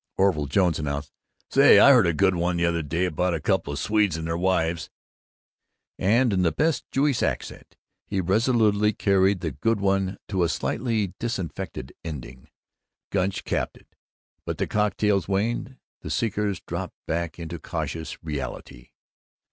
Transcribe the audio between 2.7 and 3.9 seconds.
day about a coupla